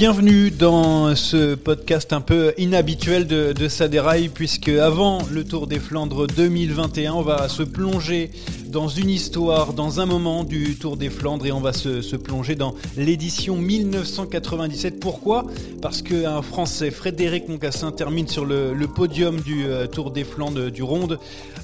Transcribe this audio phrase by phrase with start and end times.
[0.00, 5.78] Bienvenue dans ce podcast un peu inhabituel de, de Saderail puisque avant le Tour des
[5.78, 8.30] Flandres 2021, on va se plonger
[8.64, 12.54] dans une histoire, dans un moment du Tour des Flandres et on va se, plonger
[12.54, 15.00] dans l'édition 1997.
[15.00, 15.44] Pourquoi?
[15.82, 20.82] Parce qu'un Français, Frédéric Moncassin, termine sur le, podium du euh, Tour des Flandres du
[20.82, 21.18] Ronde,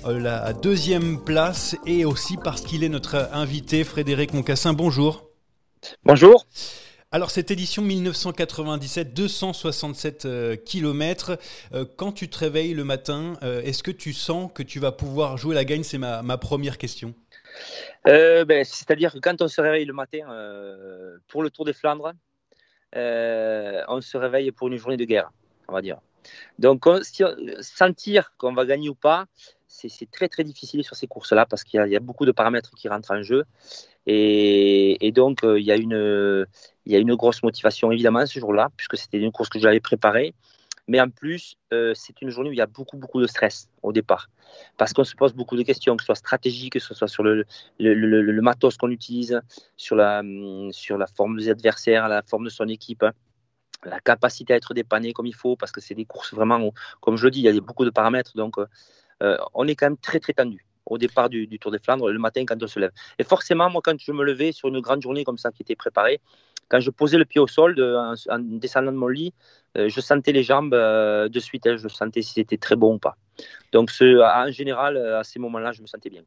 [0.05, 4.75] euh, la deuxième place et aussi parce qu'il est notre invité, Frédéric Moncassin.
[4.75, 5.25] Bonjour.
[6.05, 6.45] Bonjour.
[7.17, 10.29] Alors cette édition 1997, 267
[10.67, 11.39] km.
[11.97, 15.39] quand tu te réveilles le matin, euh, est-ce que tu sens que tu vas pouvoir
[15.39, 15.83] jouer la gagne?
[15.83, 17.15] C'est ma, première question.
[18.07, 21.73] Euh, ben, C'est-à-dire que quand on se réveille le matin euh, pour le Tour des
[21.73, 22.13] Flandres,
[22.93, 25.31] on se réveille pour une journée de guerre,
[25.69, 25.97] on va dire.
[26.59, 27.01] Donc on,
[27.63, 29.25] sentir qu'on va gagner ou pas,
[29.89, 32.89] c'est très très difficile sur ces courses-là parce qu'il y, a beaucoup de paramètres qui
[32.89, 33.45] rentrent en jeu.
[34.07, 36.47] Et, donc, euh, il, y a une,
[36.87, 39.81] il y a une grosse motivation évidemment ce jour-là, puisque c'était une course que j'avais
[39.81, 40.35] préparée.
[40.89, 43.69] Mais en plus, euh, c'est une journée où il y a beaucoup, beaucoup de stress
[43.83, 44.29] au départ.
[44.77, 47.25] Parce qu'on se pose beaucoup de questions, que ce soit stratégique, que ce soit sur
[47.25, 47.45] le,
[47.79, 49.41] le matos qu'on utilise,
[49.77, 50.23] sur la,
[50.71, 53.05] sur la forme des adversaires, la forme de son équipe,
[53.85, 56.73] la capacité à être dépanné comme il faut, parce que c'est des courses vraiment, où,
[57.01, 58.33] comme je le dis, il y a beaucoup de paramètres.
[58.37, 58.67] Donc, euh,
[59.21, 62.45] on est quand même très, très tendu au départ du, Tour des Flandres, le matin
[62.47, 62.93] quand on se lève.
[63.19, 65.77] Et forcément, moi, quand je me levais sur une grande journée comme ça qui était
[65.77, 66.21] préparée,
[66.69, 69.35] quand je posais le pied au sol de, en, en, descendant de mon lit,
[69.77, 72.95] euh, je sentais les jambes euh, de suite, hein, je sentais si c'était très bon
[72.95, 73.17] ou pas.
[73.77, 76.23] Donc, ce, en général, à ces moments-là, je me sentais bien.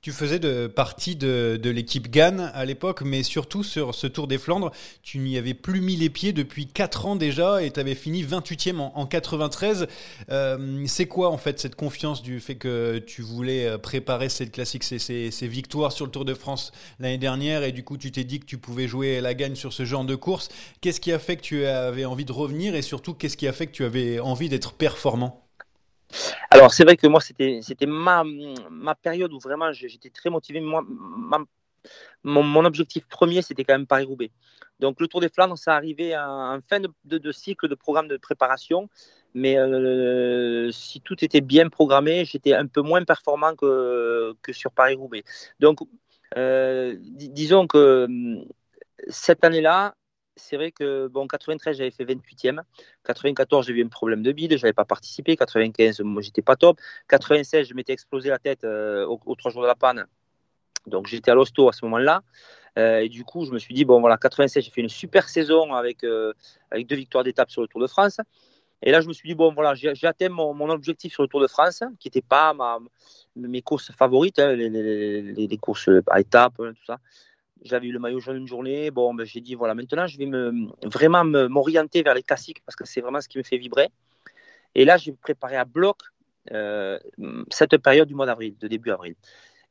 [0.00, 4.70] Tu faisais partie de, l'équipe Gann à l'époque, mais surtout sur ce Tour des Flandres,
[5.02, 8.24] tu n'y avais plus mis les pieds depuis 4 ans déjà et tu avais fini
[8.24, 9.86] 28e en, en 93.
[10.30, 14.82] Euh, c'est quoi en fait cette confiance du fait que tu voulais préparer cette classique,
[14.82, 18.12] ces, ces, ces victoires sur le Tour de France l'année dernière et du coup tu
[18.12, 20.48] t'es dit que tu pouvais jouer la gagne sur ce genre de course
[20.80, 23.52] Qu'est-ce qui a fait que tu avais envie de revenir et surtout qu'est-ce qui a
[23.52, 25.43] fait que tu avais envie d'être performant?
[26.50, 28.24] Alors c'est vrai que moi c'était ma,
[28.70, 30.60] ma période où vraiment j'étais très motivé.
[30.60, 30.84] Moi,
[32.22, 34.30] mon, objectif premier c'était quand même Paris Roubaix.
[34.80, 38.88] Donc le Tour des Flandres ça arrivait en, fin de, cycle de programme de préparation,
[39.34, 44.72] mais euh, si tout était bien programmé, j'étais un peu moins performant que, que sur
[44.72, 45.24] Paris Roubaix.
[45.60, 45.78] Donc
[46.36, 48.08] euh, dis, disons que
[49.08, 49.94] cette année-là,
[50.36, 52.60] c'est vrai que bon 93 j'avais fait 28e
[53.04, 55.36] 94 j'ai eu un problème de bide j'avais pas participé.
[55.36, 56.80] 95 moi j'étais pas top.
[57.08, 60.06] 96 je m'étais explosé la tête euh, aux, trois jours de la panne.
[60.86, 62.22] Donc j'étais à l'hosto à ce moment-là.
[62.76, 65.28] Euh, et du coup je me suis dit bon voilà 96 j'ai fait une super
[65.28, 66.32] saison avec euh,
[66.70, 68.20] avec deux victoires d'étape sur le Tour de France.
[68.82, 71.40] Et là je me suis dit bon voilà j'ai atteint mon, objectif sur le Tour
[71.40, 72.54] de France qui n'était pas
[73.36, 76.98] mes courses favorites hein, les, les, courses à étapes tout ça
[77.64, 78.90] j'avais eu le maillot jaune une journée.
[78.90, 82.76] Bon, ben, j'ai dit, voilà, maintenant, je vais me, vraiment m'orienter vers les classiques parce
[82.76, 83.88] que c'est vraiment ce qui me fait vibrer.
[84.74, 85.96] Et là, j'ai préparé à bloc
[86.52, 86.98] euh,
[87.50, 89.14] cette période du mois d'avril, de début avril.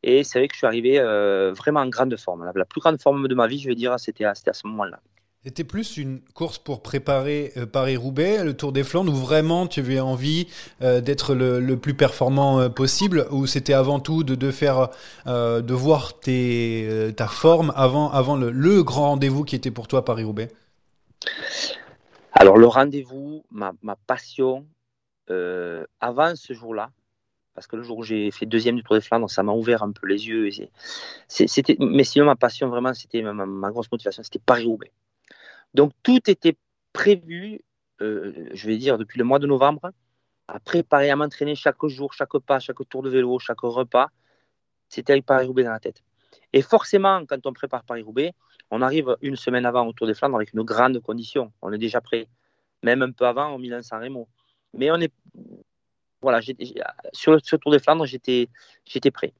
[0.01, 2.51] Et c'est vrai que je suis arrivé euh, vraiment en grande forme.
[2.54, 5.00] La, plus grande forme de ma vie, je vais dire, c'était à ce moment-là.
[5.45, 9.81] C'était plus une course pour préparer euh, Paris-Roubaix, le Tour des Flandres, où vraiment tu
[9.81, 10.48] avais envie
[10.81, 14.88] euh, d'être le, plus performant euh, possible, ou c'était avant tout de, faire,
[15.25, 20.48] de voir ta forme avant, le, grand rendez-vous qui était pour toi Paris-Roubaix?
[22.31, 23.74] Alors le rendez-vous, ma,
[24.07, 24.66] passion,
[25.28, 26.90] avant ce jour-là,
[27.54, 29.84] parce que le jour où j'ai fait deuxième du Tour des Flandres, ça m'a ouvert
[29.84, 30.50] un peu les yeux.
[31.80, 34.92] Mais sinon ma passion vraiment, c'était ma, ma grosse motivation, c'était Paris-Roubaix.
[35.74, 36.58] Donc tout était
[36.94, 37.62] prévu
[38.00, 39.92] je vais dire, depuis le mois de novembre,
[40.48, 44.10] à préparer, à m'entraîner chaque jour, chaque pas, chaque tour de vélo, chaque repas.
[44.90, 46.04] C'était Paris-Roubaix dans la tête.
[46.52, 48.34] Et forcément, quand on prépare Paris-Roubaix,
[48.70, 51.52] on arrive une semaine avant au Tour des Flandres avec une grande condition.
[51.62, 52.28] On est déjà prêt.
[52.84, 54.28] Même un peu avant, au Milan-San Remo.
[54.74, 55.14] Mais on est.
[56.22, 56.40] Voilà,
[57.12, 58.50] sur ce Tour des Flandres, j'étais
[59.12, 59.34] prêt.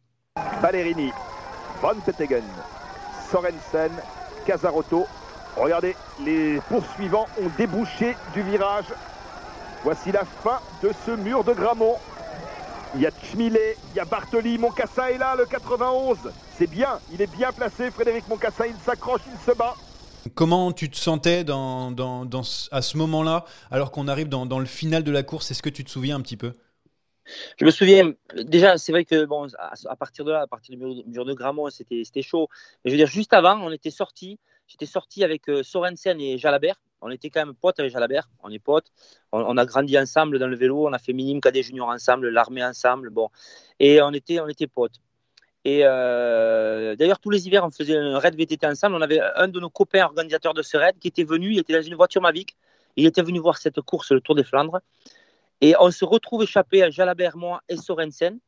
[0.62, 1.12] Ballerini,
[1.82, 1.96] Von
[3.30, 3.92] Sorensen,
[4.46, 5.06] Casarotto.
[5.56, 5.96] Regardez,
[6.26, 8.86] les poursuivants ont débouché du virage.
[9.84, 11.96] Voici la fin de ce mur de Gramont.
[12.96, 16.18] Il y a Chmilé, il y a Bartoli, Moncassa est là, le 91.
[16.58, 19.76] C'est bien, il est bien placé, Frédéric Moncassa, il s'accroche, il se bat.
[20.36, 21.94] Comment tu te sentais dans,
[22.72, 25.52] à ce moment-là, alors qu'on arrive dans, le final de la course?
[25.52, 26.54] Est-ce que tu te souviens un petit peu?
[27.58, 30.84] Je me souviens, déjà, c'est vrai que bon, à, partir de là, à partir du
[30.84, 32.48] mur, de Gramont, c'était chaud.
[32.84, 34.40] Mais je veux dire, juste avant, on était sorti.
[34.68, 36.76] J'étais sorti avec euh, Sorensen et Jalabert.
[37.02, 38.30] On était quand même potes avec Jalabert.
[38.44, 38.92] On est potes.
[39.32, 40.88] On, a grandi ensemble dans le vélo.
[40.88, 43.10] On a fait minime cadet junior ensemble, l'armée ensemble.
[43.10, 43.30] Bon,
[43.80, 45.02] et on était, on était potes.
[45.66, 48.96] Et euh, d'ailleurs, tous les hivers, on faisait un raid VTT ensemble.
[48.96, 51.52] On avait un de nos copains organisateurs de ce raid qui était venu.
[51.52, 52.56] Il était dans une voiture Mavic.
[52.96, 54.80] Il était venu voir cette course, le Tour des Flandres.
[55.62, 58.40] Et on se retrouve échappé à Jalabert, moi et Sorensen.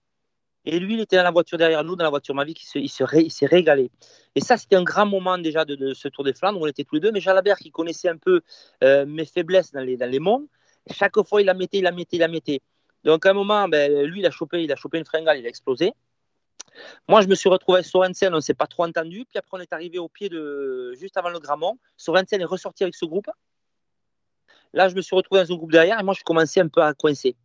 [0.65, 3.45] Et lui, il était dans la voiture derrière nous, dans la voiture Mavic, il, s'est
[3.45, 3.91] régalé.
[4.35, 6.83] Et ça, c'était un grand moment déjà de, ce Tour des Flandres, où on était
[6.83, 7.11] tous les deux.
[7.11, 8.41] Mais Jalabert, qui connaissait un peu
[8.83, 10.47] euh, mes faiblesses dans les, dans les monts,
[10.91, 12.61] chaque fois, il la mettait, il la mettait, il la mettait.
[13.03, 15.45] Donc à un moment, ben, lui, il a chopé, il a chopé une fringale, il
[15.45, 15.93] a explosé.
[17.07, 19.25] Moi, je me suis retrouvé avec Sorensen, on ne s'est pas trop entendu.
[19.25, 21.77] Puis après, on est arrivé au pied de, juste avant le Gramont.
[21.97, 23.29] Sorensen est ressorti avec ce groupe.
[24.73, 26.81] Là, je me suis retrouvé dans un groupe derrière et moi, je commençais un peu
[26.81, 27.35] à coincer.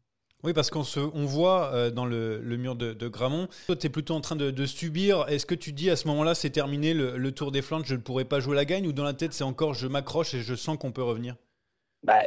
[0.43, 4.15] Oui, parce qu'on on voit euh, dans le, mur de, Gramont, toi, tu es plutôt
[4.15, 5.27] en train de, subir.
[5.29, 8.01] Est-ce que tu dis à ce moment-là, c'est terminé le, Tour des Flandres, je ne
[8.01, 10.55] pourrais pas jouer la gagne Ou dans la tête, c'est encore je m'accroche et je
[10.55, 11.37] sens qu'on peut revenir?
[12.03, 12.23] Bah,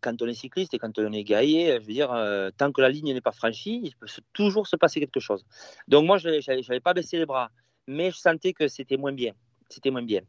[0.00, 2.80] Quand on est cycliste et quand on est gaillé, je veux dire, euh, tant que
[2.80, 5.44] la ligne n'est pas franchie, il peut toujours se passer quelque chose.
[5.88, 7.50] Donc moi, je n'avais pas baissé les bras,
[7.88, 9.32] mais je sentais que c'était moins bien.
[9.68, 10.20] C'était moins bien.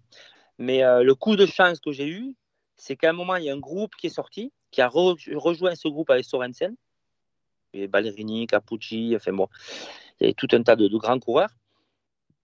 [0.58, 2.36] Mais euh, le coup de chance que j'ai eu,
[2.76, 5.76] c'est qu'à un moment, il y a un groupe qui est sorti, qui a rejoint
[5.76, 6.76] ce groupe avec Sorensen
[7.74, 9.48] et Ballerini, Capucci, enfin bon,
[10.20, 11.50] il y avait tout un tas de, grands coureurs.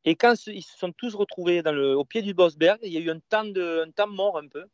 [0.04, 2.98] Et quand ils se sont tous retrouvés dans le, au pied du Bosberg, il y
[2.98, 4.66] a eu un temps, de, un temps mort un peu.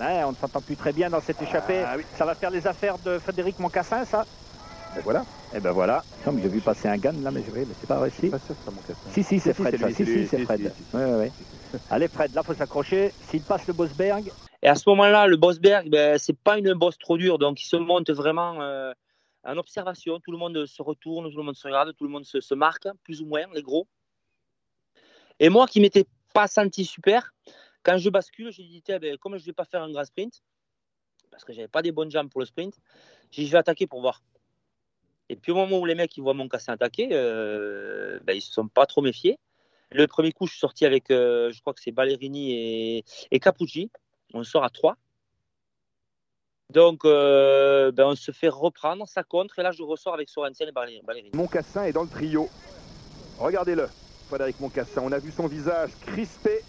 [0.00, 1.82] on ne s'entend plus très bien dans cette échappée.
[1.84, 4.24] Ah ça va faire les affaires de Frédéric Moncassin, ça?
[4.96, 5.24] Et voilà.
[5.54, 6.02] Et ben voilà.
[6.24, 8.10] Comme j'ai vu passer un gun là, mais, mais c'est pas vrai.
[8.10, 8.30] Si,
[9.12, 9.76] si, si c'est Fred.
[9.94, 10.72] Si, si, c'est Fred.
[11.90, 13.12] Allez, Fred, là, faut s'accrocher.
[13.28, 14.30] S'il passe le Bosberg.
[14.62, 17.66] Et à ce moment-là, le Bosberg, ben, c'est pas une bosse trop dure, donc il
[17.66, 18.60] se monte vraiment.
[18.60, 18.92] Euh,
[19.48, 22.24] en observation, tout le monde se retourne, tout le monde se regarde, tout le monde
[22.24, 23.88] se, marque, plus ou moins, les gros.
[25.40, 26.04] Et moi qui m'étais
[26.34, 27.32] pas senti super,
[27.82, 30.42] quand je bascule, j'ai dit, ben, comme je ne vais pas faire un grand sprint,
[31.30, 32.74] parce que j'avais pas des bonnes jambes pour le sprint,
[33.30, 34.22] je vais attaquer pour voir.
[35.30, 38.42] Et puis au moment où les mecs ils voient mon cassin attaquer, euh, ben, ils
[38.42, 39.38] se sont pas trop méfiés.
[39.90, 43.90] Le premier coup, je suis sorti avec, euh, je crois que c'est Ballerini et, Capucci.
[44.34, 44.98] On sort à 3.
[46.74, 50.68] Donc, euh, ben, on se fait reprendre, ça contre, et là je ressors avec Sorensen
[50.68, 51.30] et Ballerini.
[51.32, 52.46] Moncassin est dans le trio.
[53.38, 53.88] Regardez-le,
[54.28, 55.00] Frédéric Moncassin.
[55.02, 56.60] On a vu son visage crispé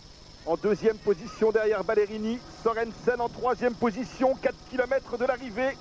[0.45, 2.39] en deuxième position derrière Ballerini.
[2.63, 5.75] Sorensen en troisième position, 4 km de l'arrivée.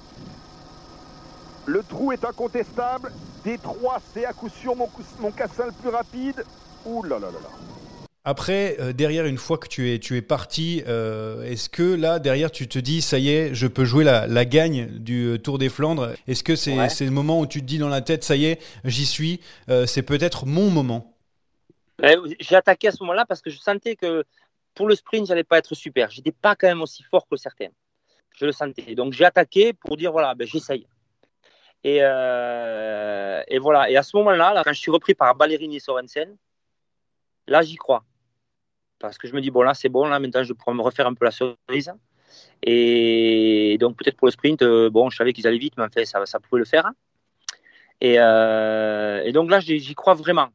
[1.66, 3.12] Le trou est incontestable.
[3.44, 4.75] Des trois, c'est à coup sûr
[5.20, 6.44] Moncassin le plus rapide.
[6.84, 7.77] Ouh là là là là.
[8.28, 12.18] Après, euh, derrière, une fois que tu es, tu es parti, euh, est-ce que là,
[12.18, 15.56] derrière, tu te dis, ça y est, je peux jouer la, gagne du euh, Tour
[15.56, 16.11] des Flandres?
[16.26, 18.62] Est-ce que c'est le moment où tu te dis dans la tête, ça y est,
[18.85, 19.40] j'y suis,
[19.87, 21.16] c'est peut-être mon moment?
[22.38, 24.25] J'ai attaqué à ce moment-là parce que je sentais que
[24.75, 26.11] pour le sprint, j'allais pas être super.
[26.11, 27.70] J'étais pas quand même aussi fort que certains.
[28.38, 28.94] Je le sentais.
[28.94, 30.87] Donc j'ai attaqué pour dire, voilà, ben, j'essaye.
[31.82, 33.88] Et, et, voilà.
[33.88, 36.37] Et à ce moment-là, là, quand je suis repris par Ballerini et Sorensen,
[37.47, 38.04] là, j'y crois.
[38.99, 41.07] Parce que je me dis, bon, là, c'est bon, là, maintenant, je pourrais me refaire
[41.07, 41.93] un peu la cerise.
[42.62, 45.88] Et donc, peut-être pour le sprint, euh, bon, je savais qu'ils allaient vite, mais en
[45.88, 46.90] fait, ça, pouvait le faire.
[48.00, 50.49] Et, euh, donc là, j'y crois vraiment.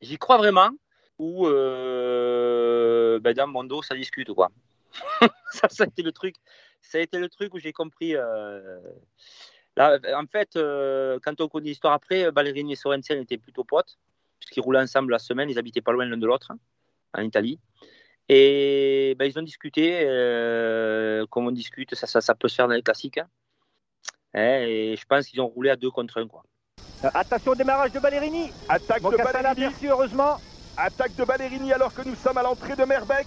[0.00, 0.70] J'y crois vraiment,
[1.18, 4.50] ou euh, ben, dans mon dos, ça discute, quoi.
[5.52, 6.34] ça, a été le truc.
[6.82, 8.12] Ça a été le truc où j'ai compris.
[8.12, 10.58] Là, en fait,
[11.22, 13.98] quand on connaît l'histoire après, Ballerini et Sorensen étaient plutôt potes,
[14.40, 16.52] puisqu'ils roulaient ensemble la semaine, ils habitaient pas loin l'un de l'autre
[17.16, 17.58] en Italie.
[18.28, 22.68] Et ben, ils ont discuté, euh, comme on discute, ça, ça, ça, peut se faire
[22.68, 23.18] dans les classiques.
[23.18, 23.28] Hein.
[24.34, 26.26] Hein, et je pense qu'ils ont roulé à deux contre un.
[26.26, 26.42] Quoi.
[27.04, 28.50] Euh, attention au démarrage de Ballerini.
[28.68, 29.86] Attaque de Ballerini.
[29.88, 30.36] heureusement.
[30.76, 33.26] Attaque de Ballerini alors que nous sommes à l'entrée de Merbeck.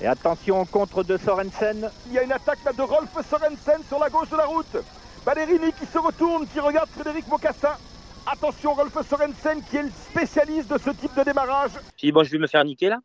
[0.00, 1.90] Et attention contre de Sorensen.
[2.06, 4.76] Il y a une attaque là de Rolf Sorensen sur la gauche de la route.
[5.24, 7.76] Valérini qui se retourne, qui regarde Frédéric Mocassin.
[8.26, 11.72] Attention, Rolf Sorensen qui est le spécialiste de ce type de démarrage.
[11.96, 12.98] J'ai dit, bon, je vais me faire niquer là.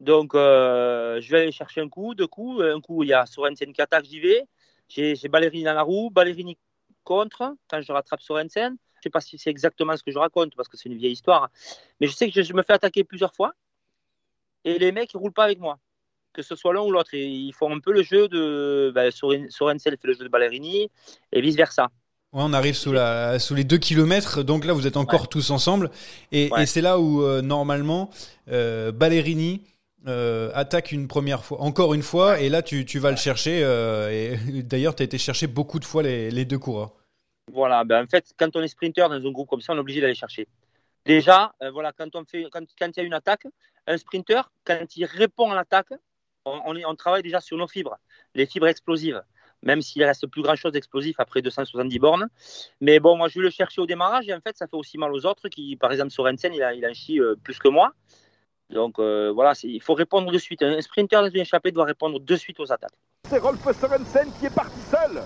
[0.00, 2.62] Donc, euh, je vais aller chercher un coup, deux coups.
[2.62, 4.46] Un coup, il y a Sorensen qui attaque, j'y vais.
[4.88, 6.58] J'ai Ballerini dans la roue, Ballerini
[7.04, 8.76] contre quand je rattrape Sorensen.
[8.94, 10.96] Je ne sais pas si c'est exactement ce que je raconte parce que c'est une
[10.96, 11.48] vieille histoire.
[12.00, 13.52] Mais je sais que je, me fais attaquer plusieurs fois.
[14.64, 15.78] Et les mecs, ils roulent pas avec moi.
[16.32, 17.14] Que ce soit l'un ou l'autre.
[17.14, 18.92] Ils font un peu le jeu de.
[18.94, 20.90] Ben, Sorensen fait le jeu de Ballerini
[21.32, 21.90] et vice-versa.
[22.32, 25.90] on arrive sous, la, sous les 2 km, donc là vous êtes encore tous ensemble.
[26.30, 28.10] Et, c'est là où euh, normalement
[28.48, 29.62] euh, Ballerini
[30.06, 33.62] euh, attaque une première fois, encore une fois, et là tu, tu vas le chercher.
[33.62, 36.94] Euh, et d'ailleurs, tu as été chercher beaucoup de fois les, les deux coureurs.
[37.52, 39.80] Voilà, ben en fait, quand on est sprinter dans un groupe comme ça, on est
[39.80, 40.48] obligé d'aller chercher.
[41.04, 43.46] Déjà, euh, voilà, quand on fait, quand, quand, il y a une attaque,
[43.86, 45.92] un sprinter, quand il répond à l'attaque,
[46.46, 47.98] on, on, travaille déjà sur nos fibres,
[48.34, 49.22] les fibres explosives,
[49.62, 52.28] même s'il reste plus grand chose d'explosif après 270 bornes.
[52.80, 54.96] Mais bon, moi, je vais le chercher au démarrage et en fait, ça fait aussi
[54.96, 57.68] mal aux autres qui, par exemple, Sorensen, il a, il a un chi plus que
[57.68, 57.92] moi.
[58.72, 60.62] Donc euh, voilà, il faut répondre de suite.
[60.62, 62.90] Un sprinter dans une échappée doit répondre de suite aux attaques.
[63.28, 65.22] C'est Rolf Sorensen qui est parti seul.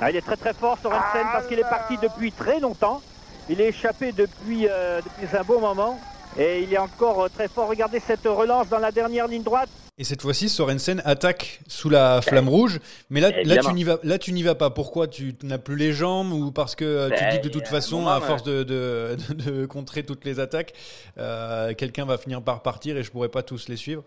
[0.00, 3.00] Ah, il est très très fort Sorensen parce qu'il est parti depuis très longtemps.
[3.48, 5.98] Il est échappé depuis, euh, depuis un beau moment
[6.38, 7.68] et il est encore euh, très fort.
[7.68, 9.68] Regardez cette relance dans la dernière ligne droite.
[9.98, 12.80] Et cette fois-ci, Sorensen attaque sous la flamme rouge.
[13.08, 14.68] Mais là, là tu n'y vas, là, tu n'y vas pas.
[14.68, 15.08] Pourquoi?
[15.08, 18.20] Tu n'as plus les jambes ou parce que tu dis que de toute façon, à
[18.20, 20.74] force de, de, de, contrer toutes les attaques,
[21.16, 24.04] euh, quelqu'un va finir par partir et je pourrais pas tous les suivre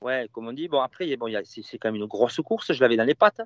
[0.00, 0.66] Ouais, comme on dit.
[0.66, 2.72] Bon, après, bon, c'est quand même une grosse course.
[2.72, 3.40] Je l'avais dans les pattes.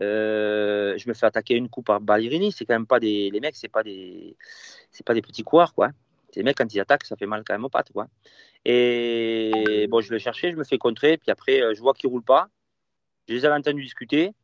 [0.00, 2.50] Euh, je me fais attaquer une coup par Ballerini.
[2.50, 3.30] C'est quand même pas des.
[3.30, 4.36] Les mecs, c'est pas des.
[4.90, 5.90] C'est pas des petits coureurs, quoi.
[6.36, 8.08] Les mecs, quand ils attaquent, ça fait mal quand même aux pattes, quoi.
[8.64, 12.08] Et bon, je vais chercher, je me fais contrer, puis après, euh, je vois qu'ils
[12.08, 12.48] ne roulent pas.
[13.28, 14.34] Je les avais entendus discuter.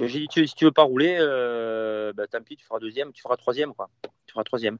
[0.00, 3.22] J'ai dit, si tu veux pas rouler, euh, bah, tant pis, tu feras deuxième, tu
[3.22, 3.90] feras troisième, quoi.
[4.26, 4.78] Tu feras troisième.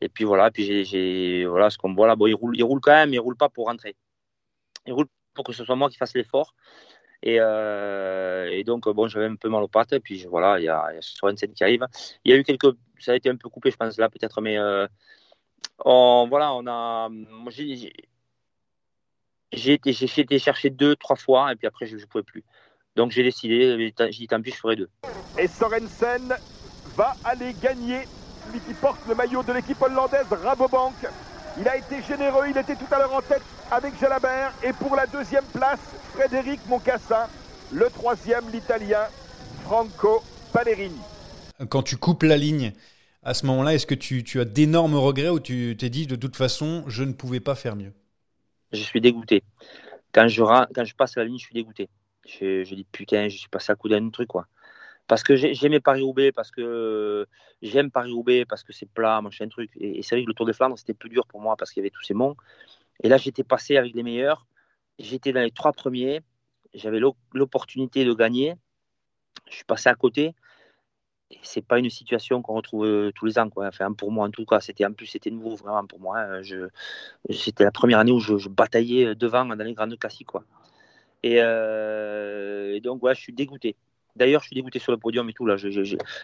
[0.00, 3.12] Et puis voilà, puis j'ai, voilà, ce qu'on voit là, bon, ils roulent, quand même,
[3.12, 3.96] ils roulent pas pour rentrer.
[4.86, 6.54] Ils roulent pour que ce soit moi qui fasse l'effort.
[7.22, 9.92] Et, euh, donc, bon, j'avais un peu mal aux pattes.
[9.92, 11.86] Et puis voilà, il y a, y a qui arrive.
[12.24, 12.74] Il y a eu quelques.
[13.00, 14.56] Ça a été un peu coupé, je pense, là, peut-être, mais
[15.84, 17.08] on, voilà, on a.
[19.50, 22.44] J'ai été, été chercher deux, trois fois, et puis après, je ne pouvais plus.
[22.96, 24.90] Donc j'ai décidé, j'ai dit tant pis, je ferai deux.
[25.38, 26.34] Et Sorensen
[26.96, 28.00] va aller gagner,
[28.52, 30.94] lui qui porte le maillot de l'équipe hollandaise Rabobank.
[31.58, 34.52] Il a été généreux, il était tout à l'heure en tête avec Jalabert.
[34.62, 35.80] Et pour la deuxième place,
[36.12, 37.26] Frédéric Moncassin.
[37.72, 39.06] Le troisième, l'Italien
[39.64, 41.00] Franco Pallerini.
[41.68, 42.72] Quand tu coupes la ligne
[43.22, 46.36] à ce moment-là, est-ce que tu, as d'énormes regrets ou tu t'es dit de toute
[46.36, 47.92] façon, je ne pouvais pas faire mieux?
[48.72, 49.42] Je suis dégoûté.
[50.12, 51.88] Quand je, passe la ligne, je suis dégoûté.
[52.26, 54.46] Je, dis putain, je suis passé à coup d'un truc quoi.
[55.06, 57.26] Parce que j'aimais Paris-Roubaix, parce que
[57.62, 59.70] j'aime Paris-Roubaix, parce que c'est plat, machin truc.
[59.76, 61.80] Et, c'est vrai que le Tour des Flandres, c'était plus dur pour moi parce qu'il
[61.80, 62.36] y avait tous ces monts.
[63.02, 64.46] Et là, j'étais passé avec les meilleurs.
[64.98, 66.20] J'étais dans les trois premiers.
[66.74, 67.00] J'avais
[67.32, 68.54] l'opportunité de gagner.
[69.48, 70.34] Je suis passé à côté
[71.42, 73.66] c'est pas une situation qu'on retrouve euh, tous les ans quoi.
[73.66, 76.18] Enfin pour moi en tout cas, c'était en plus c'était nouveau vraiment pour moi.
[76.18, 76.42] Hein.
[76.42, 76.68] Je,
[77.30, 80.44] c'était la première année où je, bataillais devant dans les grandes classiques quoi.
[81.26, 83.76] Euh, et, donc ouais, je suis dégoûté.
[84.16, 85.56] D'ailleurs, je suis dégoûté sur le podium et tout là.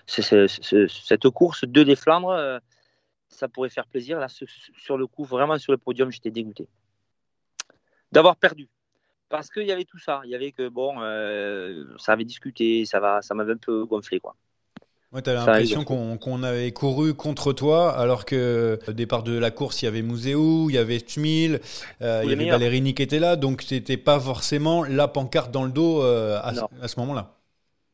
[0.06, 2.58] cette course de des Flandres, euh,
[3.28, 5.25] ça pourrait faire plaisir là sur le coup.
[5.25, 6.68] Vraiment sur le podium, j'étais dégoûté
[8.12, 8.68] d'avoir perdu
[9.28, 10.23] parce qu'il y avait tout ça.
[10.25, 11.00] Il y avait que bon,
[11.99, 14.37] ça avait discuté, ça va, ça m'avait un peu gonflé quoi.
[15.14, 19.80] Ouais, tu l'impression qu'on avait couru contre toi, alors que au départ de la course,
[19.80, 21.61] il y avait Mouzeou, il y avait Tchmil,
[22.02, 25.62] euh, il y avait Ballerini qui était là, donc c'était pas forcément la pancarte dans
[25.62, 27.33] le dos euh, à, ce moment-là.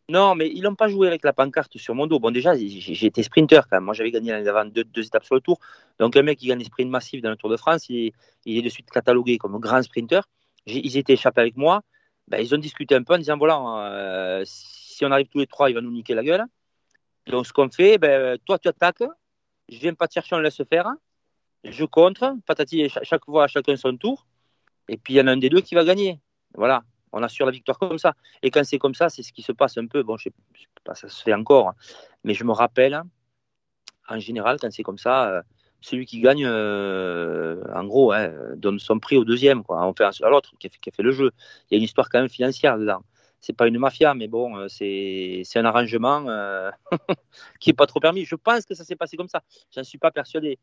[0.08, 2.18] Non, mais ils n'ont pas joué avec la pancarte sur mon dos.
[2.18, 3.84] Bon, déjà, j'étais sprinter quand même.
[3.84, 5.58] Moi, j'avais gagné avant deux, deux, étapes sur le tour.
[5.98, 8.12] Donc, un mec qui gagne des sprints massifs dans le Tour de France, il,
[8.46, 10.22] est de suite catalogué comme grand sprinter.
[10.66, 11.82] Ils étaient échappés avec moi.
[12.28, 15.46] Ben, ils ont discuté un peu en disant voilà, euh, si on arrive tous les
[15.46, 16.44] trois, il va nous niquer la gueule.
[17.26, 19.02] Donc, ce qu'on fait, ben, toi, tu attaques,
[19.68, 20.88] je viens pas te chercher, on laisse faire,
[21.64, 24.26] je contre, patati, chaque fois, chacun son tour,
[24.88, 26.20] et puis il y en a un des deux qui va gagner.
[26.54, 28.14] Voilà, on assure la victoire comme ça.
[28.42, 30.02] Et quand c'est comme ça, c'est ce qui se passe un peu.
[30.02, 30.32] Bon, je sais
[30.84, 31.74] pas, ça se fait encore,
[32.24, 33.00] mais je me rappelle,
[34.08, 35.42] en général, quand c'est comme ça, euh,
[35.80, 39.86] celui qui gagne, euh, en gros, hein, donne son prix au deuxième, quoi.
[39.86, 41.30] On fait à l'autre qui, a fait le jeu.
[41.70, 43.02] Il y a une histoire quand même financière dedans
[43.40, 46.70] c'est pas une mafia, mais bon, euh, c'est un arrangement euh,
[47.60, 48.24] qui est pas trop permis.
[48.24, 49.42] Je pense que ça s'est passé comme ça.
[49.74, 50.58] J'en suis pas persuadé,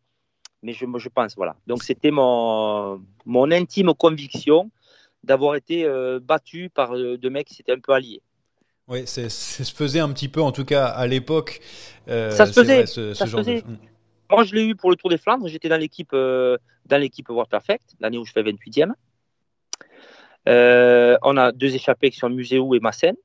[0.61, 1.55] mais je, je pense, voilà.
[1.65, 4.69] Donc c'était mon, mon intime conviction
[5.23, 8.21] d'avoir été euh, battu par euh, deux mecs qui s'étaient un peu alliés.
[8.87, 11.59] Oui, ça se faisait un petit peu, en tout cas à l'époque.
[12.07, 12.85] ça se faisait.
[12.85, 13.61] ce, ce genre De...
[14.29, 15.47] Moi, je l'ai eu pour le Tour des Flandres.
[15.47, 18.93] J'étais dans l'équipe dans l'équipe World Perfect, l'année où je fais 28e.
[20.47, 23.15] On a deux échappés qui sont Muséou et Massen.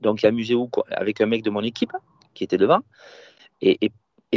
[0.00, 1.92] Donc, il y a Muséou avec un mec de mon équipe
[2.34, 2.80] qui était devant.
[3.60, 3.90] Et,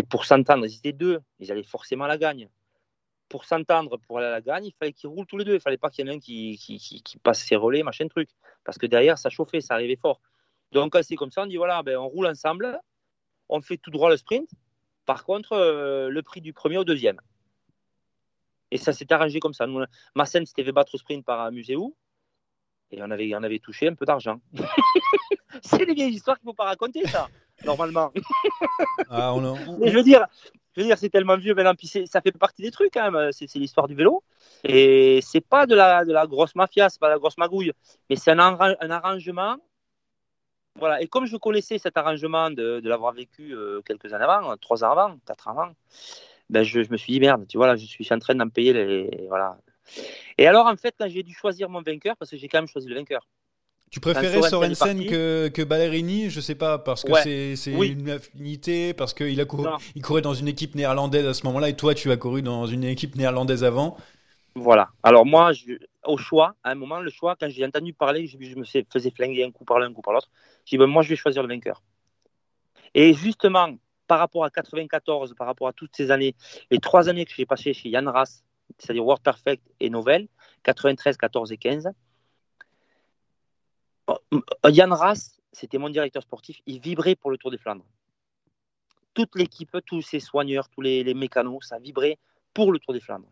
[0.10, 1.20] pour s'entendre, ils étaient deux.
[1.40, 2.50] Ils allaient forcément la gagne
[3.32, 5.54] pour s'entendre, pour aller à la gagne, il fallait qu'ils roulent tous les deux.
[5.54, 8.30] Il fallait pas qu'il y en ait un qui, qui, passe ses relais, machin truc.
[8.66, 10.20] Parce que derrière, ça chauffait, ça arrivait fort.
[10.74, 12.78] Donc, c'est comme ça, on dit voilà, ben, on roule ensemble,
[13.48, 14.50] on fait tout droit le sprint.
[15.06, 17.22] Par contre, euh, le prix du premier au deuxième.
[18.72, 19.68] Et ça s'est arrangé comme ça.
[19.68, 19.84] Nous,
[20.16, 21.96] Massen s'était fait battre au sprint par Muséou.
[22.92, 24.40] Et on avait, on avait touché un peu d'argent.
[25.62, 27.30] c'est des vieilles histoires qu'il ne faut pas raconter, ça,
[27.66, 28.12] normalement.
[29.10, 29.34] Ah,
[29.80, 30.26] Mais je veux dire,
[30.76, 33.32] je veux dire, c'est tellement vieux maintenant, puis ça fait partie des trucs quand même.
[33.32, 34.24] C'est l'histoire du vélo.
[34.64, 37.74] Et c'est pas de la, de la grosse mafia, c'est pas de la grosse magouille,
[38.10, 39.58] mais c'est un, un, arrangement.
[40.80, 41.02] Voilà.
[41.02, 44.84] Et comme je connaissais cet arrangement de, de l'avoir vécu euh, quelques années avant, trois
[44.86, 45.74] ans avant, quatre ans avant,
[46.52, 48.50] ben je, je, me suis dit merde, tu vois, là, je suis en train d'en
[48.50, 49.26] payer les.
[49.28, 49.58] Voilà.
[50.38, 52.68] Et alors, en fait, quand j'ai dû choisir mon vainqueur, parce que j'ai quand même
[52.68, 53.28] choisi le vainqueur,
[53.92, 56.30] tu préférais Sorensen que, que Ballerini?
[56.30, 57.14] Je sais pas, parce que
[57.56, 61.46] c'est une affinité, parce qu'il a couru, il courait dans une équipe néerlandaise à ce
[61.48, 63.98] moment-là, et toi, tu as couru dans une équipe néerlandaise avant.
[64.56, 64.90] Voilà.
[65.04, 65.52] Alors moi,
[66.06, 69.44] au choix, à un moment, le choix, quand j'ai entendu parler, je, me faisais flinguer
[69.44, 70.30] un coup par l'un, un coup par l'autre.
[70.66, 71.82] J'ai dit, ben, moi, je vais choisir le vainqueur.
[72.94, 73.76] Et justement,
[74.12, 76.36] par rapport à 94, par rapport à toutes ces années,
[76.70, 78.44] les trois années que j'ai passées chez Yann Ras,
[78.78, 80.28] c'est-à-dire World Perfect et Novel,
[80.64, 81.92] 93, 14 et 15,
[84.68, 87.86] Yann Ras, c'était mon directeur sportif, il vibrait pour le Tour des Flandres.
[89.14, 92.18] Toute l'équipe, tous ses soigneurs, tous les, mécanos, ça vibrait
[92.54, 93.32] pour le Tour des Flandres.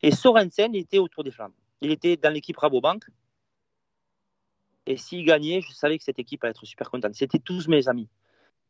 [0.00, 1.54] Et Sorensen était au Tour des Flandres.
[1.82, 3.04] Il était dans l'équipe Rabobank.
[4.86, 7.14] Et s'il gagnait, je savais que cette équipe allait être super contente.
[7.14, 8.08] C'était tous mes amis.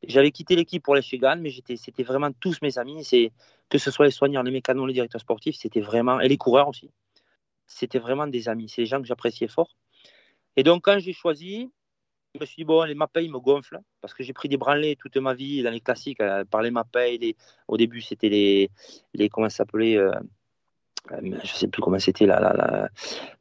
[0.06, 3.04] J'avais quitté l'équipe pour les Chegan, mais c'était vraiment tous mes amis.
[3.04, 3.32] C'est
[3.68, 6.68] que ce soit les soigneurs, les mécanos, les directeurs sportifs, c'était vraiment et les coureurs
[6.68, 6.90] aussi.
[7.66, 8.68] C'était vraiment des amis.
[8.68, 9.76] C'est des gens que j'appréciais fort.
[10.56, 11.70] Et donc, quand j'ai choisi,
[12.34, 14.96] je me suis dit, bon, les Mapei me gonflent, parce que j'ai pris des branlés
[14.96, 17.36] toute ma vie dans les classiques, euh, par les Mapei.
[17.66, 18.70] Au début, c'était les.
[19.30, 20.10] Comment ça s'appelait euh,
[21.12, 22.26] euh, Je ne sais plus comment c'était.
[22.26, 22.88] Là,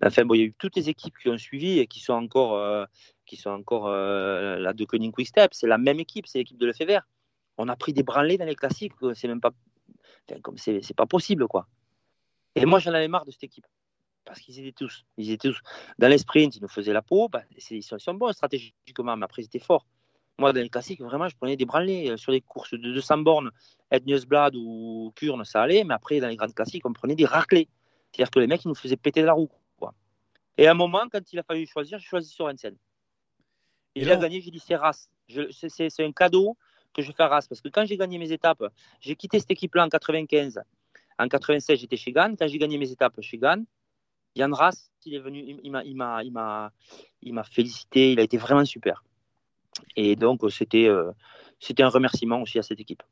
[0.03, 2.13] Enfin, bon, il y a eu toutes les équipes qui ont suivi et qui sont
[2.13, 2.87] encore,
[3.27, 5.53] qui sont encore là de Koenig Quick Step.
[5.53, 7.01] C'est la même équipe, c'est l'équipe de Lefebvre.
[7.59, 9.51] On a pris des branlés dans les classiques, c'est même pas.
[10.41, 11.67] comme c'est pas possible, quoi.
[12.55, 13.67] Et moi, j'en avais marre de cette équipe
[14.27, 15.59] parce qu'ils étaient tous, ils étaient tous
[15.97, 17.29] dans les sprints, ils nous faisaient la peau.
[17.29, 19.85] Bah, ils, sont, bons stratégiquement, mais après ils étaient forts.
[20.39, 23.19] Moi, dans les classiques, vraiment, je prenais des branlés euh, sur les courses de 200
[23.19, 23.49] bornes,
[24.27, 27.69] Blad ou Kurn, ça allait, mais après, dans les grandes classiques, on prenait des raclés.
[28.11, 29.49] C'est-à-dire que les mecs, ils nous faisaient péter de la roue.
[30.59, 32.75] Et à un moment, quand il a fallu choisir, j'ai choisi Sorensen.
[33.97, 35.09] Et, il a gagné, j'ai dit c'est Ras.
[35.51, 36.57] C'est un cadeau
[36.93, 37.45] que je fais à Ras.
[37.49, 38.63] Parce que quand j'ai gagné mes étapes,
[38.99, 40.61] j'ai quitté cette équipe-là en 95.
[41.19, 42.35] En 96, j'étais chez Gann.
[42.37, 43.65] Quand j'ai gagné mes étapes chez Gann,
[44.35, 48.11] Yann Ras, il est venu, il m'a, félicité.
[48.11, 49.03] Il a été vraiment super.
[49.95, 51.11] Et donc c'était, euh,
[51.59, 53.03] c'était un remerciement aussi à cette équipe.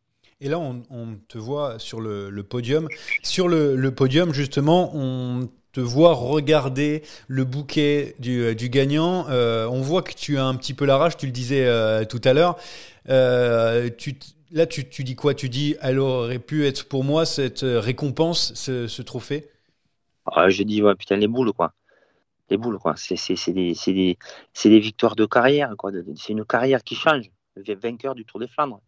[0.42, 2.90] Et là, on, te voit sur le, podium.
[3.24, 9.28] Sur le, podium, justement, on te voit regarder le bouquet du, euh, gagnant.
[9.28, 11.66] Euh, on voit que tu as un petit peu la rage, tu le disais
[12.08, 12.56] tout à l'heure.
[13.08, 15.34] là, tu, dis quoi?
[15.34, 19.50] Tu dis, elle aurait pu être pour moi cette récompense, ce, trophée?
[20.26, 21.74] Ah, je dis, ouais, putain, les boules, quoi.
[22.50, 22.96] Les boules, quoi.
[22.96, 25.92] C'est des, victoires de carrière, quoi.
[26.16, 27.30] C'est une carrière qui change.
[27.58, 28.80] Vainqueur du Tour des Flandres.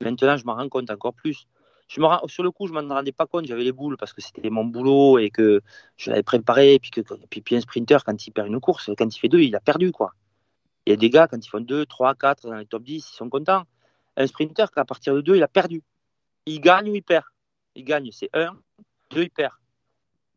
[0.00, 1.48] Maintenant, je m'en rends compte encore plus.
[1.88, 3.46] Sur le coup, je m'en rendais pas compte.
[3.46, 5.62] J'avais les boules parce que c'était mon boulot et que
[5.96, 6.74] je l'avais préparé.
[6.74, 9.56] Et puis, que, un sprinter, quand il perd une course, quand il fait deux, il
[9.56, 10.12] a perdu, quoi.
[10.86, 12.96] Il y a des gars, quand ils font deux, trois, quatre dans les top 10,
[12.96, 13.64] ils sont contents.
[14.16, 15.82] Un sprinter, à partir de deux, il a perdu.
[16.46, 17.24] Il gagne ou il perd?
[17.74, 18.56] Il gagne, c'est un.
[19.10, 19.52] Deux, il perd.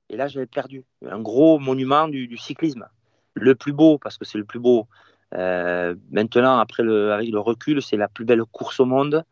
[0.10, 0.86] Et là, j'avais perdu.
[1.06, 2.88] Un gros monument du, cyclisme.
[3.34, 4.88] Le plus beau, parce que c'est le plus beau.
[5.34, 9.26] Euh, maintenant, après avec le recul, c'est la plus belle course au monde.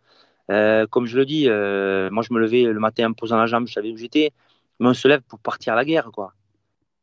[0.52, 3.46] Euh, comme je le dis, euh, moi, je me levais le matin en posant la
[3.46, 4.32] jambe, je savais où j'étais.
[4.80, 6.34] Mais on se lève pour partir à la guerre, quoi.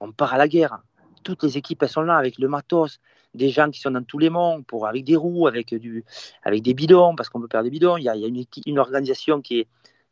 [0.00, 0.78] On part à la guerre.
[1.22, 3.00] Toutes les équipes, sont là avec le matos,
[3.34, 4.30] des gens qui sont dans tous les
[4.66, 6.04] pour, avec des roues, avec, du,
[6.42, 7.96] avec des bidons, parce qu'on peut perdre des bidons.
[7.96, 9.68] Il y a, une, organisation qui est,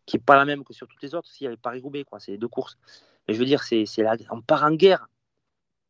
[0.06, 1.28] qui est pas la même que sur toutes les autres.
[1.40, 2.20] Il y avait Paris-Roubaix, quoi.
[2.20, 2.76] C'est les deux courses.
[3.26, 5.08] Mais je veux dire, c'est, c'est on part en guerre.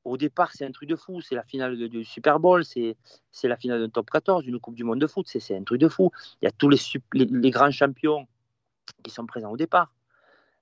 [0.05, 1.21] Au départ, c'est un truc de fou.
[1.21, 2.97] C'est la finale du Super Bowl, c'est,
[3.43, 5.27] la finale d'un top 14, d'une Coupe du Monde de foot.
[5.29, 6.11] C'est, un truc de fou.
[6.43, 6.79] Il y a tous les,
[7.12, 8.27] les, grands champions
[9.03, 9.93] qui sont présents au départ.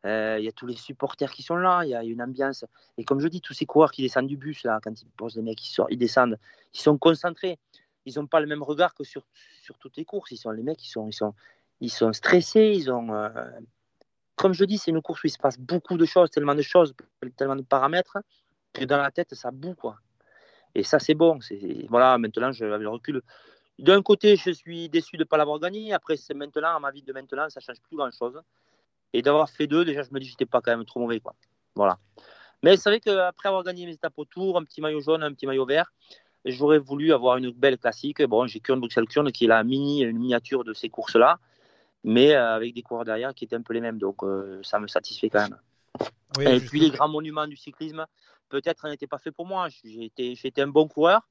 [0.04, 2.64] Euh, il y a tous les supporters qui sont là, il y a une ambiance.
[2.98, 5.36] Et comme je dis, tous ces coureurs qui descendent du bus, là, quand ils posent
[5.36, 6.38] les mecs ils descendent,
[6.74, 7.58] ils sont concentrés.
[8.04, 9.24] Ils n'ont pas le même regard que sur,
[9.62, 10.32] sur toutes les courses.
[10.32, 11.34] Ils sont les mecs, ils sont, ils sont,
[11.80, 12.72] ils sont stressés.
[12.74, 13.28] Ils ont, euh,
[14.34, 16.62] comme je dis, c'est une course où il se passe beaucoup de choses, tellement de
[16.62, 16.94] choses,
[17.36, 18.18] tellement de paramètres,
[18.72, 19.96] que dans la tête, ça boue, quoi.
[20.74, 21.40] Et ça, c'est bon.
[21.40, 23.22] C'est, voilà, maintenant, je, avec le recul,
[23.78, 25.92] d'un côté, je suis déçu de ne pas l'avoir gagné.
[25.92, 28.40] Après, c'est maintenant, à ma vie de maintenant, ça ne change plus grand-chose.
[29.12, 31.20] Et d'avoir fait deux, déjà, je me dis que j'étais pas quand même trop mauvais.
[31.20, 31.34] Quoi.
[31.74, 31.98] Voilà.
[32.62, 35.46] Mais c'est vrai qu'après avoir gagné mes étapes autour, un petit maillot jaune, un petit
[35.46, 35.92] maillot vert,
[36.44, 38.22] j'aurais voulu avoir une belle classique.
[38.22, 41.38] Bon, j'ai Kurn Bruxelles Kurn qui est la mini, une miniature de ces courses-là,
[42.04, 43.98] mais euh, avec des coureurs derrière qui étaient un peu les mêmes.
[43.98, 45.58] Donc euh, ça me satisfait quand même.
[46.40, 48.06] et puis les grands monuments du cyclisme,
[48.52, 49.68] peut-être n'étaient pas faits pour moi.
[49.82, 51.26] J'ai été, été, un bon coureur.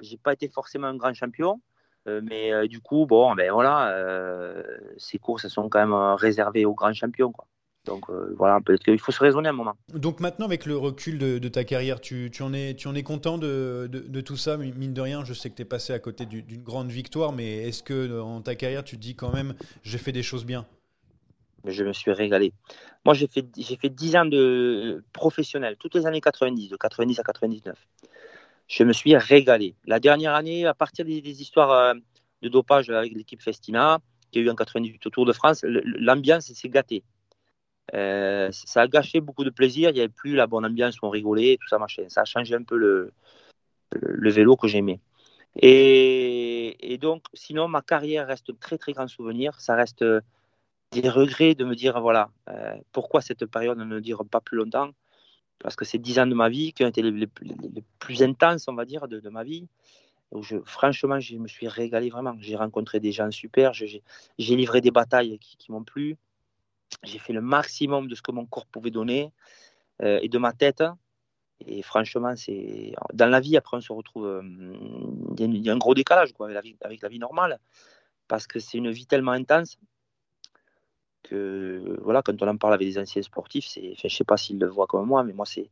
[0.00, 1.60] J'ai pas été forcément un grand champion.
[2.08, 4.62] Euh, mais euh, du coup, bon, ben voilà, euh,
[4.96, 7.32] ces courses sont quand même réservées aux grands champions.
[7.32, 7.46] Quoi.
[7.84, 9.76] Donc voilà, peut-être qu'il faut se raisonner un moment.
[9.94, 13.04] Donc maintenant, avec le recul de, ta carrière, tu, tu, en es, tu en es
[13.04, 14.56] content de, de, tout ça?
[14.56, 17.68] Mine de rien, je sais que tu es passé à côté d'une grande victoire, mais
[17.68, 20.66] est-ce que dans ta carrière, tu te dis quand même, j'ai fait des choses bien?
[21.64, 22.52] Je me suis régalé.
[23.06, 27.20] Moi, j'ai fait, j'ai fait 10 ans de professionnel, toutes les années 90, de 90
[27.20, 27.76] à 99
[28.68, 29.76] je me suis régalé.
[29.84, 31.94] La dernière année, à partir des, histoires euh,
[32.42, 36.52] de dopage avec l'équipe Festina, qui a eu en 98 au Tour de France, l'ambiance
[36.52, 37.04] s'est gâtée.
[37.94, 39.90] Euh, ça a gâché beaucoup de plaisir.
[39.90, 42.06] Il n'y avait plus la bonne ambiance où on rigolait, tout ça, machin.
[42.08, 43.12] Ça a changé un peu le,
[43.92, 44.98] le, vélo que j'aimais.
[45.54, 49.60] Et, et, donc, sinon, ma carrière reste un très, très grand souvenir.
[49.60, 50.04] Ça reste
[50.92, 54.90] des regrets de me dire, voilà, euh, pourquoi cette période ne dure pas plus longtemps?
[55.58, 57.28] Parce que c'est dix ans de ma vie qui ont été les,
[57.98, 59.66] plus intenses, on va dire, de, ma vie.
[60.32, 62.34] Où je, franchement, je me suis régalé vraiment.
[62.40, 64.02] J'ai rencontré des gens super, j'ai
[64.38, 66.16] livré des batailles qui, m'ont plu.
[67.04, 69.32] J'ai fait le maximum de ce que mon corps pouvait donner
[70.02, 70.82] euh, et de ma tête.
[71.66, 74.26] Et franchement, c'est dans la vie, après, on se retrouve.
[74.26, 74.42] Euh,
[75.38, 77.58] il y, a un gros décalage quoi, avec la vie normale
[78.28, 79.78] parce que c'est une vie tellement intense
[81.28, 84.36] que voilà, quand on en parle avec des anciens sportifs, c'est, enfin, je sais pas
[84.36, 85.70] s'ils le voient comme moi, mais moi c'est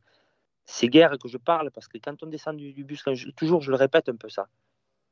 [0.67, 3.05] c'est guerre que je parle parce que quand on descend du, bus,
[3.37, 4.49] toujours je le répète un peu ça.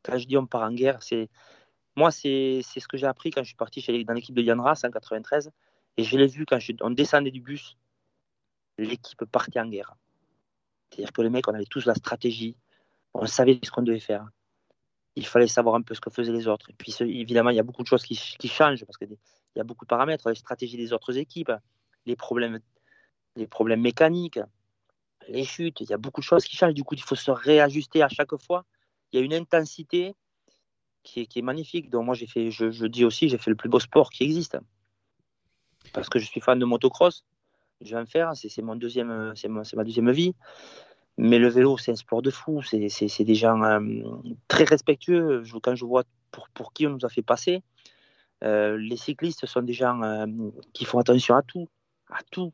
[0.02, 1.28] Quand je dis on part en guerre, c'est
[1.96, 4.42] moi c'est, c'est ce que j'ai appris quand je suis parti chez, dans l'équipe de
[4.42, 5.50] Yann Ras en 93
[5.98, 7.76] et je l'ai vu quand on descendait du bus,
[8.78, 9.94] l'équipe partait en guerre.
[10.90, 12.56] C'est-à-dire que les mecs, on avait tous la stratégie,
[13.14, 14.26] on savait ce qu'on devait faire.
[15.16, 16.70] Il fallait savoir un peu ce que faisaient les autres.
[16.70, 19.04] Et puis évidemment, il y a beaucoup de choses qui changent parce que
[19.54, 21.52] il y a beaucoup de paramètres, les stratégies des autres équipes,
[22.06, 22.60] les problèmes,
[23.36, 24.40] les problèmes mécaniques,
[25.28, 26.74] les chutes, il y a beaucoup de choses qui changent.
[26.74, 28.64] Du coup, il faut se réajuster à chaque fois.
[29.12, 30.14] Il y a une intensité
[31.02, 31.90] qui est, magnifique.
[31.90, 34.58] Donc moi, j'ai fait, je, dis aussi, j'ai fait le plus beau sport qui existe.
[35.92, 37.24] Parce que je suis fan de motocross,
[37.80, 40.34] je vais en faire, c'est mon deuxième, c'est ma deuxième vie.
[41.18, 42.62] Mais le vélo, c'est un sport de fou.
[42.62, 44.02] C'est des gens euh,
[44.48, 45.42] très respectueux.
[45.62, 46.04] quand je vois
[46.54, 47.62] pour qui on nous a fait passer,
[48.42, 50.26] euh, les cyclistes sont des gens euh,
[50.72, 51.68] qui font attention à tout,
[52.10, 52.52] à tout.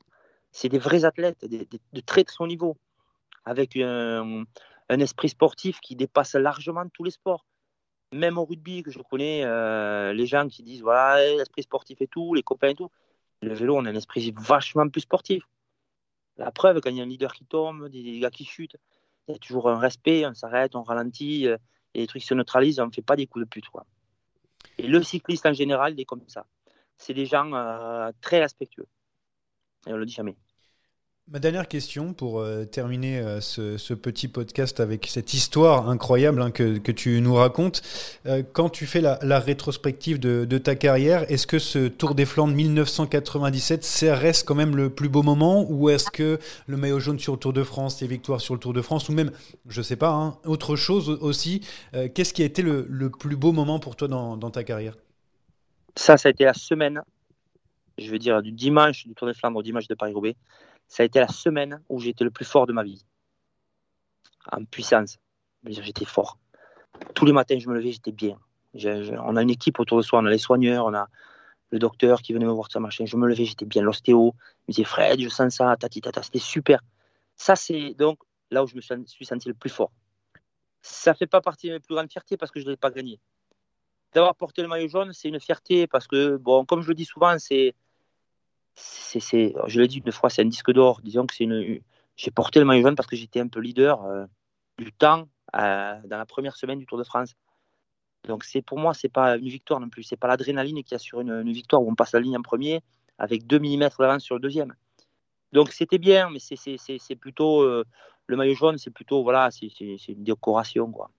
[0.52, 2.76] C'est des vrais athlètes de très très haut niveau,
[3.44, 4.44] avec un,
[4.88, 7.44] esprit sportif qui dépasse largement tous les sports.
[8.12, 12.06] Même au rugby que je connais, euh, les gens qui disent voilà l'esprit sportif et
[12.06, 12.90] tout, les copains et tout.
[13.42, 15.44] Le vélo, on a un esprit vachement plus sportif.
[16.38, 18.76] La preuve, quand il y a un leader qui tombe, des, gars qui chutent,
[19.28, 21.58] il y a toujours un respect, on s'arrête, on ralentit, et
[21.94, 23.68] les trucs se neutralisent, on ne fait pas des coups de pute.
[23.68, 23.84] Quoi.
[24.78, 26.46] Et le cycliste en général, est comme ça.
[26.96, 28.86] C'est des gens euh, très respectueux.
[29.86, 30.36] Et on le dit jamais.
[31.30, 36.50] Ma dernière question pour euh, terminer euh, ce, petit podcast avec cette histoire incroyable hein,
[36.50, 37.82] que, tu nous racontes.
[38.54, 43.84] quand tu fais la, rétrospective de, ta carrière, est-ce que ce Tour des Flandres 1997,
[43.84, 47.34] ça reste quand même le plus beau moment ou est-ce que le maillot jaune sur
[47.34, 49.30] le Tour de France, les victoires sur le Tour de France ou même,
[49.68, 51.60] je sais pas, hein, autre chose aussi,
[52.14, 54.96] qu'est-ce qui a été le, plus beau moment pour toi dans, dans ta carrière?
[55.94, 57.02] Ça, ça a été la semaine,
[57.98, 60.34] je veux dire, du dimanche du Tour des Flandres au dimanche de Paris-Roubaix
[60.88, 63.04] ça a été la semaine où j'étais le plus fort de ma vie.
[64.50, 65.18] En puissance.
[65.64, 66.38] J'étais fort.
[67.14, 68.38] Tous les matins, je me levais, j'étais bien.
[68.74, 71.08] on a une équipe autour de soi, on a les soigneurs, on a
[71.70, 73.04] le docteur qui venait me voir, ça machin.
[73.04, 73.82] Je me levais, j'étais bien.
[73.82, 74.34] L'ostéo
[74.66, 76.80] me disait, Fred, je sens ça, tati, tata, c'était super.
[77.36, 78.18] Ça, c'est donc
[78.50, 79.92] là où je me suis senti le plus fort.
[80.80, 82.90] Ça fait pas partie de mes plus grandes fiertés parce que je ne l'ai pas
[82.90, 83.20] gagné.
[84.14, 87.04] D'avoir porté le maillot jaune, c'est une fierté parce que, bon, comme je le dis
[87.04, 87.74] souvent, c'est
[88.78, 91.00] je l'ai dit une fois, c'est un disque d'or.
[91.02, 91.80] Disons que c'est une.
[92.16, 94.26] J'ai porté le maillot jaune parce que j'étais un peu leader euh,
[94.78, 97.34] du temps euh, dans la première semaine du Tour de France.
[98.26, 100.02] Donc c'est pour moi, c'est pas une victoire non plus.
[100.02, 102.82] C'est pas l'adrénaline qui assure une, une, victoire où on passe la ligne en premier
[103.18, 104.74] avec 2 mm d'avance sur le deuxième.
[105.52, 107.84] Donc c'était bien, mais c'est plutôt euh,
[108.26, 109.68] le maillot jaune, c'est plutôt voilà, c'est
[110.08, 111.10] une décoration quoi.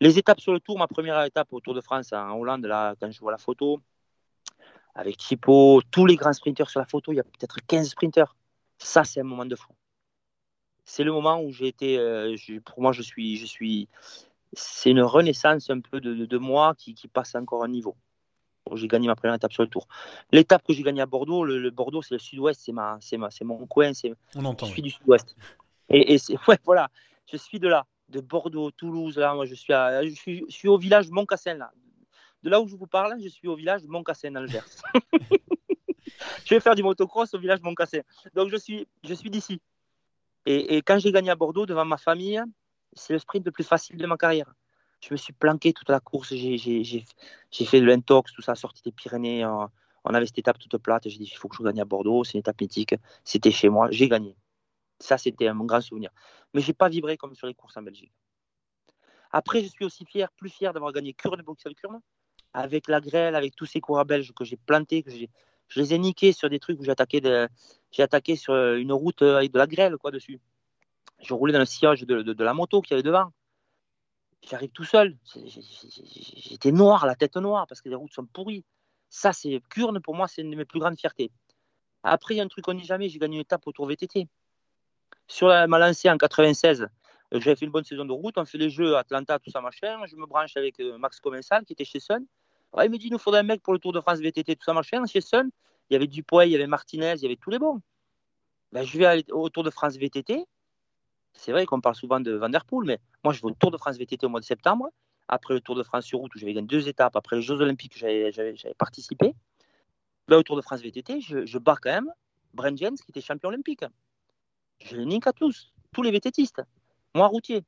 [0.00, 2.94] Les étapes sur le tour, ma première étape au Tour de France en Hollande, là,
[3.00, 3.80] quand je vois la photo,
[4.94, 8.36] avec Thibaut, tous les grands sprinteurs sur la photo, il y a peut-être 15 sprinteurs.
[8.78, 9.72] Ça, c'est un moment de fou.
[10.84, 13.88] C'est le moment où j'ai été, euh, pour moi, je suis, je suis,
[14.52, 17.96] c'est une renaissance un peu de, moi qui, passe encore un niveau.
[18.74, 19.86] J'ai gagné ma première étape sur le tour.
[20.30, 23.30] L'étape que j'ai gagnée à Bordeaux, le, Bordeaux, c'est le sud-ouest, c'est ma, c'est ma,
[23.30, 24.14] c'est mon coin, c'est.
[24.34, 24.66] On entend.
[24.66, 25.36] Je suis du sud-ouest.
[25.88, 26.90] Et, et ouais, voilà,
[27.30, 29.18] je suis de là de Bordeaux, Toulouse.
[29.18, 31.54] Là, moi, je suis, je suis, au village Montcassin.
[31.54, 31.70] Là.
[32.42, 34.64] De là où je vous parle, je suis au village de Montcassin, dans le Gers.
[36.44, 38.00] je vais faire du motocross au village Montcassin.
[38.34, 39.60] Donc, je suis, je suis d'ici.
[40.46, 42.40] Et, quand j'ai gagné à Bordeaux devant ma famille,
[42.94, 44.54] c'est le sprint le plus facile de ma carrière.
[45.00, 46.32] Je me suis planqué toute la course.
[46.32, 47.04] J'ai
[47.50, 49.44] fait de l'intox, tout ça, sorti des Pyrénées.
[49.44, 51.08] On avait cette étape toute plate.
[51.08, 52.24] J'ai dit, il faut que je gagne à Bordeaux.
[52.24, 52.94] C'est une étape mythique.
[53.24, 53.88] C'était chez moi.
[53.90, 54.36] J'ai gagné.
[55.00, 56.10] Ça, c'était mon grand souvenir.
[56.54, 58.12] Mais je n'ai pas vibré comme sur les courses en Belgique.
[59.30, 62.00] Après, je suis aussi fier, plus fier d'avoir gagné Curne, Bruxelles Curne,
[62.58, 65.98] avec la grêle, avec tous ces coureurs belges que j'ai plantés, que je les ai
[65.98, 66.90] niqués sur des trucs où j'ai
[68.02, 70.40] attaqué, sur une route avec de la grêle quoi dessus.
[71.20, 73.32] Je roulais dans le sillage de, la moto qui avait devant.
[74.48, 75.16] J'arrive tout seul.
[75.34, 78.64] J'étais noir, la tête noire, parce que les routes sont pourries.
[79.08, 81.30] Ça, c'est Curne, pour moi, c'est une de mes plus grandes fiertés.
[82.02, 84.28] Après, il y a un truc qu'on dit jamais, j'ai gagné une étape autour VTT
[85.28, 88.58] sur ma lancée en 96, euh, j'avais fait une bonne saison de route, on fait
[88.58, 90.04] les jeux Atlanta, tout ça machin.
[90.06, 92.24] Je me branche avec euh, Max Comensal qui était chez Sun.
[92.82, 94.64] Il me dit il nous faudrait un mec pour le Tour de France VTT, tout
[94.64, 95.04] ça machin.
[95.06, 95.50] Chez Sun,
[95.90, 97.80] il y avait Dupoy, il y avait Martinez, il y avait tous les bons.
[98.72, 100.44] Ben, je vais au Tour de France VTT.
[101.32, 103.96] C'est vrai qu'on parle souvent de Vanderpool, mais moi je vais au Tour de France
[103.96, 104.88] VTT au mois de septembre.
[105.28, 107.60] Après le Tour de France sur route où j'avais gagné deux étapes, après les Jeux
[107.60, 109.34] Olympiques j'avais participé.
[110.26, 112.12] Ben, au Tour de France VTT, je, je bats quand même
[112.54, 113.84] Brent Jens qui était champion olympique.
[114.80, 116.62] Je les nique à tous, tous les VTTistes.
[117.14, 117.64] Moi, routier,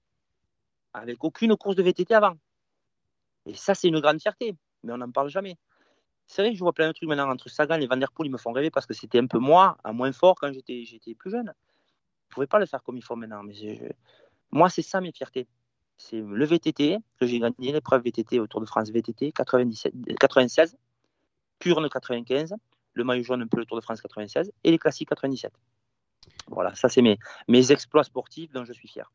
[0.92, 2.36] avec aucune course de VTT avant.
[3.46, 5.56] Et ça, c'est une grande fierté, mais on n'en parle jamais.
[6.26, 8.28] C'est vrai que je vois plein de trucs maintenant entre Sagan et Van Der Poel,
[8.28, 10.84] ils me font rêver parce que c'était un peu moi, à moins fort quand j'étais,
[11.14, 11.46] plus jeune.
[11.46, 13.42] Je ne pouvais pas le faire comme il faut maintenant.
[13.42, 13.54] Mais
[14.52, 15.48] moi, c'est ça mes fiertés.
[15.96, 20.76] C'est le VTT, que j'ai gagné l'épreuve VTT au Tour de France VTT 97, 96,
[21.58, 22.54] Purne 95,
[22.94, 25.52] le maillot jaune un peu le Tour de France 96 et les classiques 97.
[26.46, 29.10] Voilà, ça c'est mes exploits sportifs dont je suis fier.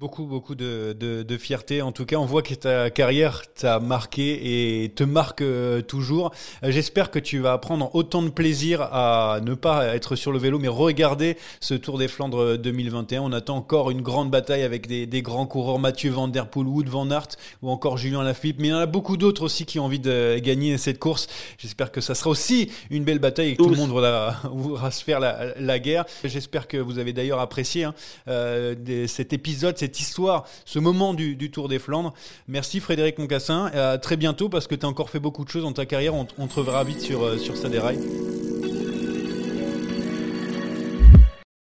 [0.00, 1.82] Beaucoup, beaucoup de, de, fierté.
[1.82, 6.32] En tout cas, on voit que ta carrière t'a marqué et te marque euh, toujours.
[6.64, 10.38] Euh, j'espère que tu vas prendre autant de plaisir à ne pas être sur le
[10.38, 13.20] vélo, mais regarder ce Tour des Flandres 2021.
[13.20, 16.66] On attend encore une grande bataille avec des, des grands coureurs, Mathieu Van Der Poel,
[16.66, 18.56] Wood Van Aert ou encore Julien Lafilippe.
[18.58, 21.26] Mais il y en a beaucoup d'autres aussi qui ont envie de gagner cette course.
[21.58, 25.04] J'espère que ça sera aussi une belle bataille et que tout le monde voudra, se
[25.04, 26.06] faire la, la guerre.
[26.24, 27.94] J'espère que vous avez d'ailleurs apprécié hein,
[28.28, 32.14] euh, cet épisode cette histoire, ce moment du, Tour des Flandres.
[32.46, 33.66] Merci Frédéric Moncassin.
[33.74, 36.14] À très bientôt parce que tu as encore fait beaucoup de choses dans ta carrière.
[36.14, 37.74] On, te reverra vite sur, euh, sur Stade